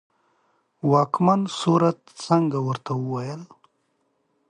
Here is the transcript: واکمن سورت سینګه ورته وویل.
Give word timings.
واکمن 0.91 1.41
سورت 1.59 1.99
سینګه 2.23 2.59
ورته 2.67 2.91
وویل. 2.97 3.41